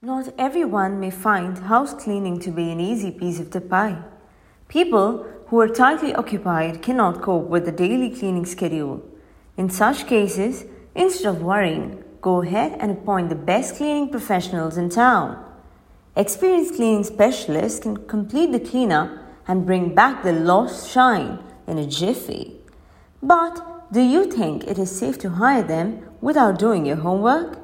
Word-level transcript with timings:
Not 0.00 0.32
everyone 0.38 1.00
may 1.00 1.10
find 1.10 1.58
house 1.58 1.92
cleaning 1.92 2.38
to 2.42 2.52
be 2.52 2.70
an 2.70 2.78
easy 2.78 3.10
piece 3.10 3.40
of 3.40 3.50
the 3.50 3.60
pie. 3.60 4.00
People 4.68 5.26
who 5.48 5.58
are 5.58 5.66
tightly 5.68 6.14
occupied 6.14 6.82
cannot 6.82 7.20
cope 7.20 7.48
with 7.48 7.64
the 7.64 7.72
daily 7.72 8.08
cleaning 8.08 8.46
schedule. 8.46 9.02
In 9.56 9.68
such 9.68 10.06
cases, 10.06 10.66
instead 10.94 11.26
of 11.26 11.42
worrying, 11.42 12.04
go 12.20 12.42
ahead 12.42 12.76
and 12.78 12.92
appoint 12.92 13.28
the 13.28 13.34
best 13.34 13.74
cleaning 13.74 14.08
professionals 14.08 14.76
in 14.76 14.88
town. 14.88 15.44
Experienced 16.14 16.76
cleaning 16.76 17.02
specialists 17.02 17.80
can 17.80 18.06
complete 18.06 18.52
the 18.52 18.60
cleanup 18.60 19.10
and 19.48 19.66
bring 19.66 19.96
back 19.96 20.22
the 20.22 20.32
lost 20.32 20.88
shine 20.88 21.40
in 21.66 21.76
a 21.76 21.84
jiffy. 21.84 22.60
But 23.20 23.92
do 23.92 24.00
you 24.00 24.30
think 24.30 24.62
it 24.68 24.78
is 24.78 24.96
safe 24.96 25.18
to 25.18 25.30
hire 25.30 25.64
them 25.64 26.08
without 26.20 26.56
doing 26.56 26.86
your 26.86 26.98
homework? 26.98 27.58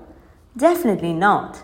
Definitely 0.57 1.13
not. 1.13 1.64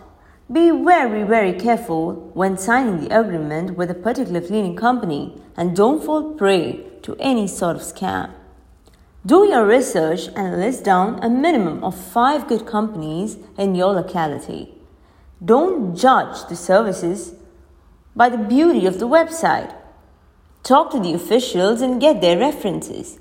Be 0.53 0.73
very, 0.73 1.23
very 1.23 1.53
careful 1.53 2.33
when 2.35 2.59
signing 2.59 3.01
the 3.05 3.17
agreement 3.17 3.77
with 3.77 3.89
a 3.89 3.95
particular 3.95 4.41
cleaning 4.41 4.75
company 4.75 5.41
and 5.57 5.77
don't 5.77 6.03
fall 6.03 6.35
prey 6.35 6.85
to 7.03 7.15
any 7.21 7.47
sort 7.47 7.77
of 7.77 7.83
scam. 7.83 8.33
Do 9.25 9.47
your 9.47 9.65
research 9.65 10.29
and 10.35 10.59
list 10.59 10.83
down 10.83 11.23
a 11.23 11.31
minimum 11.31 11.85
of 11.85 11.95
five 11.95 12.49
good 12.49 12.67
companies 12.67 13.37
in 13.57 13.77
your 13.77 13.93
locality. 13.93 14.75
Don't 15.45 15.95
judge 15.95 16.49
the 16.49 16.57
services 16.57 17.35
by 18.17 18.29
the 18.29 18.39
beauty 18.39 18.87
of 18.87 18.99
the 18.99 19.07
website. 19.07 19.73
Talk 20.65 20.91
to 20.91 20.99
the 20.99 21.15
officials 21.15 21.81
and 21.81 22.01
get 22.01 22.21
their 22.21 22.37
references. 22.37 23.21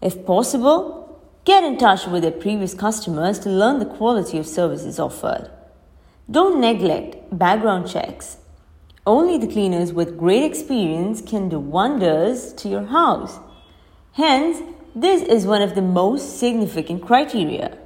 If 0.00 0.24
possible, 0.24 1.20
get 1.44 1.64
in 1.64 1.78
touch 1.78 2.06
with 2.06 2.22
their 2.22 2.30
previous 2.30 2.74
customers 2.74 3.40
to 3.40 3.48
learn 3.48 3.80
the 3.80 3.86
quality 3.86 4.38
of 4.38 4.46
services 4.46 5.00
offered. 5.00 5.50
Don't 6.30 6.60
neglect 6.60 7.16
background 7.36 7.90
checks. 7.90 8.36
Only 9.04 9.36
the 9.36 9.48
cleaners 9.48 9.92
with 9.92 10.16
great 10.16 10.44
experience 10.44 11.20
can 11.20 11.48
do 11.48 11.58
wonders 11.58 12.52
to 12.52 12.68
your 12.68 12.84
house. 12.84 13.40
Hence, 14.12 14.62
this 14.94 15.22
is 15.22 15.44
one 15.44 15.60
of 15.60 15.74
the 15.74 15.82
most 15.82 16.38
significant 16.38 17.04
criteria. 17.04 17.76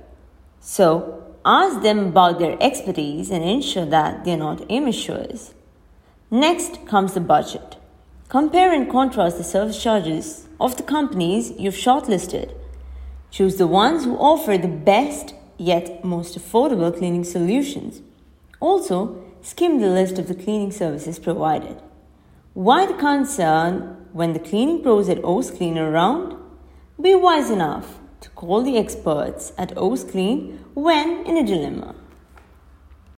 So, 0.60 1.24
ask 1.42 1.80
them 1.80 2.08
about 2.08 2.38
their 2.38 2.58
expertise 2.60 3.30
and 3.30 3.42
ensure 3.42 3.86
that 3.86 4.26
they 4.26 4.34
are 4.34 4.36
not 4.36 4.70
amateurs. 4.70 5.54
Next 6.30 6.86
comes 6.86 7.14
the 7.14 7.20
budget. 7.20 7.76
Compare 8.28 8.74
and 8.74 8.90
contrast 8.90 9.38
the 9.38 9.44
service 9.44 9.82
charges 9.82 10.48
of 10.60 10.76
the 10.76 10.82
companies 10.82 11.52
you've 11.58 11.76
shortlisted. 11.76 12.54
Choose 13.30 13.56
the 13.56 13.66
ones 13.66 14.04
who 14.04 14.16
offer 14.16 14.58
the 14.58 14.68
best 14.68 15.32
yet 15.56 16.04
most 16.04 16.38
affordable 16.38 16.94
cleaning 16.94 17.24
solutions. 17.24 18.02
Also, 18.64 19.22
skim 19.42 19.78
the 19.78 19.90
list 19.90 20.18
of 20.18 20.26
the 20.26 20.34
cleaning 20.34 20.72
services 20.72 21.18
provided. 21.18 21.82
Why 22.54 22.86
the 22.86 22.94
concern 22.94 24.06
when 24.14 24.32
the 24.32 24.38
cleaning 24.38 24.82
pros 24.82 25.10
at 25.10 25.22
O's 25.22 25.50
Clean 25.50 25.76
are 25.76 25.90
around? 25.90 26.34
Be 26.98 27.14
wise 27.14 27.50
enough 27.50 27.98
to 28.22 28.30
call 28.30 28.62
the 28.62 28.78
experts 28.78 29.52
at 29.58 29.76
O's 29.76 30.02
Clean 30.02 30.64
when 30.72 31.26
in 31.26 31.36
a 31.36 31.44
dilemma. 31.44 31.94